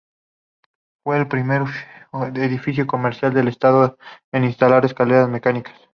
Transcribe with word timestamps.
Fue 1.05 1.19
el 1.19 1.27
primer 1.27 1.61
edificio 2.35 2.87
comercial 2.87 3.35
del 3.35 3.47
Estado 3.49 3.99
en 4.31 4.45
instalar 4.45 4.83
escalera 4.83 5.27
mecánicas. 5.27 5.75